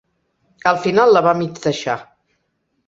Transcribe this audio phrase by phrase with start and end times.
[0.71, 1.99] Al final la va mig deixar.